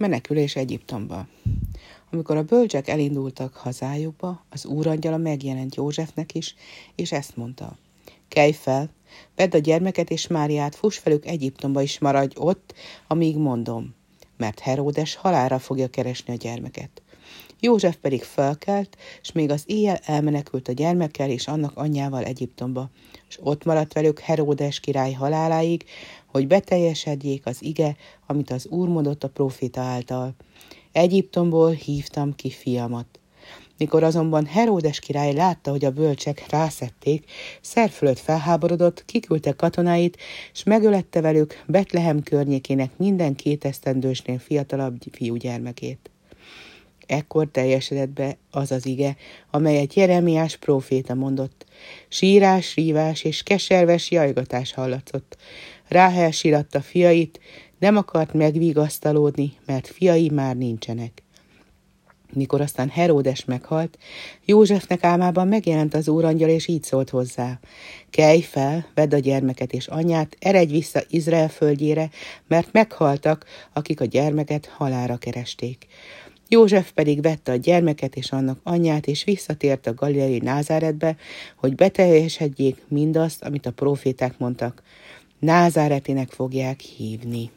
[0.00, 1.26] Menekülés Egyiptomba.
[2.10, 6.54] Amikor a bölcsek elindultak hazájukba, az úrangyala megjelent Józsefnek is,
[6.94, 7.76] és ezt mondta.
[8.28, 8.90] Kelj fel,
[9.36, 12.74] vedd a gyermeket és Máriát, fuss velük Egyiptomba is maradj ott,
[13.06, 13.94] amíg mondom,
[14.36, 17.02] mert Heródes halára fogja keresni a gyermeket.
[17.60, 22.90] József pedig felkelt, és még az éjjel elmenekült a gyermekkel és annak anyjával Egyiptomba,
[23.28, 25.84] és ott maradt velük Heródes király haláláig,
[26.26, 27.96] hogy beteljesedjék az ige,
[28.26, 30.34] amit az Úr mondott a proféta által.
[30.92, 33.20] Egyiptomból hívtam ki fiamat.
[33.78, 40.16] Mikor azonban Heródes király látta, hogy a bölcsek rászették, szerfölött felháborodott, kiküldte katonáit,
[40.52, 46.09] és megölette velük Betlehem környékének minden két esztendősnél fiatalabb fiúgyermekét.
[47.10, 49.16] Ekkor teljesedett be az az ige,
[49.50, 51.66] amelyet Jeremiás próféta mondott.
[52.08, 55.36] Sírás, rívás és keserves jajgatás hallatszott.
[55.88, 57.40] Ráhel síratta fiait,
[57.78, 61.22] nem akart megvigasztalódni, mert fiai már nincsenek.
[62.32, 63.98] Mikor aztán Heródes meghalt,
[64.44, 67.60] Józsefnek álmában megjelent az úrangyal, és így szólt hozzá.
[68.10, 72.10] Kelj fel, vedd a gyermeket és anyját, eredj vissza Izrael földjére,
[72.48, 75.86] mert meghaltak, akik a gyermeket halára keresték.
[76.52, 81.16] József pedig vette a gyermeket és annak anyját, és visszatért a galileai Názáretbe,
[81.56, 84.82] hogy beteljesedjék mindazt, amit a proféták mondtak.
[85.38, 87.50] Názáretinek fogják hívni.